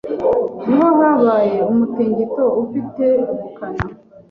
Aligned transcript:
niho 0.65 0.87
habaye 1.03 1.57
umutingito 1.71 2.43
ufite 2.63 3.05
ubukana 3.31 3.83